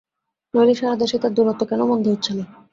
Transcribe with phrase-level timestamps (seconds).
[0.53, 2.43] নইলে সারা দেশে তাঁদের দৌরাত্ম্য কেন বন্ধ হচ্ছে না?